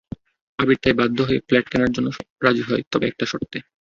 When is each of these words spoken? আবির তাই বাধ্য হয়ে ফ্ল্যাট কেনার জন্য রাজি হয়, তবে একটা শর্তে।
আবির 0.59 0.77
তাই 0.83 0.95
বাধ্য 0.99 1.17
হয়ে 1.27 1.43
ফ্ল্যাট 1.47 1.65
কেনার 1.71 1.91
জন্য 1.91 2.07
রাজি 2.41 2.63
হয়, 2.63 2.83
তবে 2.91 3.05
একটা 3.07 3.25
শর্তে। 3.25 3.57